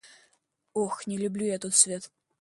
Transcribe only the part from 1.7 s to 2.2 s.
свет!